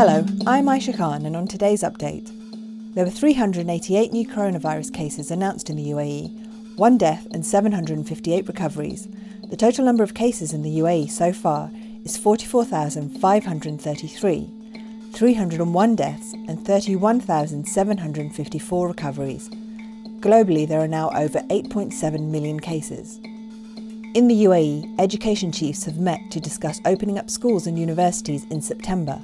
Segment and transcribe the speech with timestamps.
[0.00, 2.32] Hello, I'm Aisha Khan, and on today's update,
[2.94, 9.08] there were 388 new coronavirus cases announced in the UAE, one death and 758 recoveries.
[9.50, 11.70] The total number of cases in the UAE so far
[12.02, 14.50] is 44,533,
[15.12, 19.50] 301 deaths and 31,754 recoveries.
[20.20, 23.20] Globally, there are now over 8.7 million cases.
[24.14, 28.62] In the UAE, education chiefs have met to discuss opening up schools and universities in
[28.62, 29.20] September.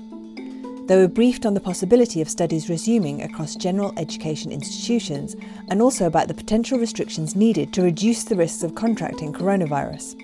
[0.86, 5.34] They were briefed on the possibility of studies resuming across general education institutions
[5.68, 10.14] and also about the potential restrictions needed to reduce the risks of contracting coronavirus.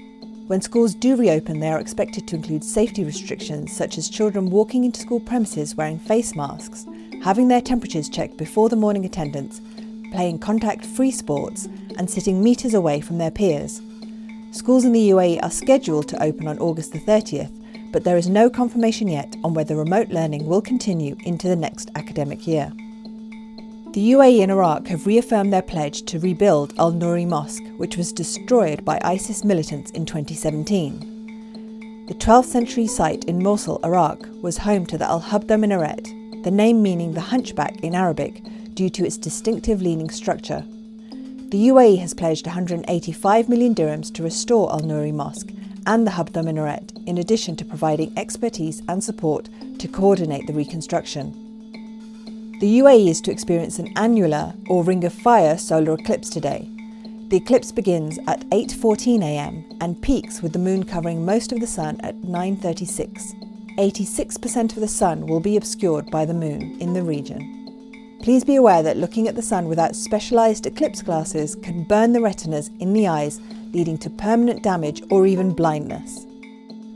[0.46, 4.84] When schools do reopen, they are expected to include safety restrictions such as children walking
[4.84, 6.86] into school premises wearing face masks,
[7.24, 9.60] having their temperatures checked before the morning attendance,
[10.12, 11.68] playing contact free sports,
[11.98, 13.80] and sitting metres away from their peers.
[14.52, 17.61] Schools in the UAE are scheduled to open on August the 30th,
[17.92, 21.90] but there is no confirmation yet on whether remote learning will continue into the next
[21.94, 22.72] academic year.
[23.92, 28.10] The UAE and Iraq have reaffirmed their pledge to rebuild Al Nouri Mosque, which was
[28.10, 32.06] destroyed by ISIS militants in 2017.
[32.08, 36.50] The 12th century site in Mosul, Iraq, was home to the Al Hadba minaret, the
[36.50, 40.64] name meaning the hunchback in Arabic due to its distinctive leaning structure.
[41.50, 45.50] The UAE has pledged 185 million dirhams to restore Al Nouri Mosque
[45.86, 51.32] and the Hadba Minaret, in addition to providing expertise and support to coordinate the reconstruction.
[52.60, 56.68] The UAE is to experience an annular or ring of fire solar eclipse today.
[57.28, 59.64] The eclipse begins at 8:14 a.m.
[59.80, 63.34] and peaks with the moon covering most of the sun at 9:36.
[63.78, 68.18] 86% of the sun will be obscured by the moon in the region.
[68.22, 72.20] Please be aware that looking at the sun without specialised eclipse glasses can burn the
[72.20, 73.40] retinas in the eyes,
[73.72, 76.26] leading to permanent damage or even blindness.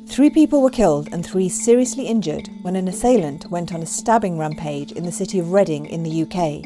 [0.06, 4.38] Three people were killed and three seriously injured when an assailant went on a stabbing
[4.38, 6.62] rampage in the city of Reading in the UK.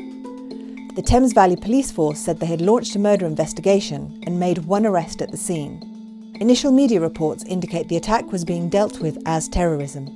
[0.95, 4.85] The Thames Valley Police Force said they had launched a murder investigation and made one
[4.85, 6.37] arrest at the scene.
[6.41, 10.09] Initial media reports indicate the attack was being dealt with as terrorism.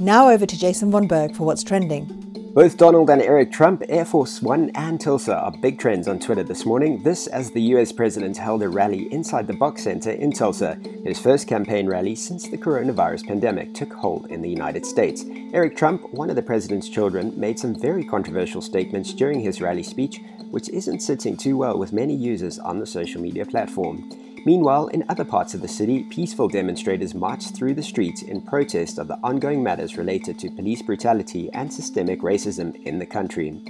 [0.00, 2.29] Now over to Jason von Berg for what's trending.
[2.52, 6.42] Both Donald and Eric Trump, Air Force One, and Tulsa are big trends on Twitter
[6.42, 7.00] this morning.
[7.00, 11.20] This as the US president held a rally inside the BOK Center in Tulsa, his
[11.20, 15.24] first campaign rally since the coronavirus pandemic took hold in the United States.
[15.52, 19.84] Eric Trump, one of the president's children, made some very controversial statements during his rally
[19.84, 24.10] speech, which isn't sitting too well with many users on the social media platform.
[24.46, 28.98] Meanwhile, in other parts of the city, peaceful demonstrators marched through the streets in protest
[28.98, 33.62] of the ongoing matters related to police brutality and systemic racism in the country.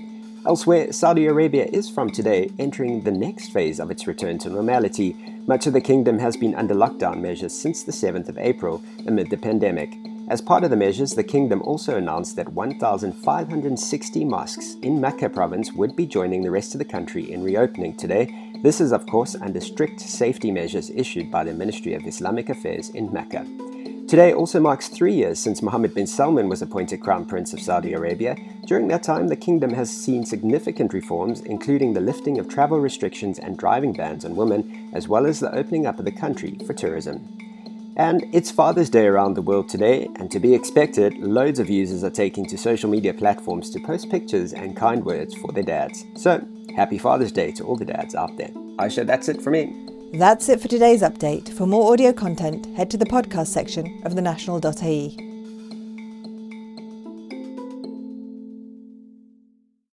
[0.46, 5.16] Elsewhere, Saudi Arabia is from today entering the next phase of its return to normality.
[5.46, 9.28] Much of the kingdom has been under lockdown measures since the 7th of April amid
[9.28, 9.92] the pandemic.
[10.30, 15.72] As part of the measures, the kingdom also announced that 1,560 mosques in Mecca province
[15.72, 18.52] would be joining the rest of the country in reopening today.
[18.62, 22.90] This is, of course, under strict safety measures issued by the Ministry of Islamic Affairs
[22.90, 23.44] in Mecca.
[24.06, 27.92] Today also marks three years since Mohammed bin Salman was appointed Crown Prince of Saudi
[27.94, 28.36] Arabia.
[28.68, 33.40] During that time, the kingdom has seen significant reforms, including the lifting of travel restrictions
[33.40, 36.72] and driving bans on women, as well as the opening up of the country for
[36.72, 37.49] tourism.
[38.00, 42.02] And it's Father's Day around the world today, and to be expected, loads of users
[42.02, 46.06] are taking to social media platforms to post pictures and kind words for their dads.
[46.16, 46.42] So,
[46.74, 48.48] happy Father's Day to all the dads out there.
[48.78, 49.86] Aisha, that's it for me.
[50.14, 51.50] That's it for today's update.
[51.50, 55.29] For more audio content, head to the podcast section of thenational.ae.